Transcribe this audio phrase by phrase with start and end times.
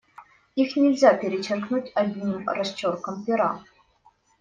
[0.55, 3.63] Их нельзя перечеркнуть одним росчерком пера.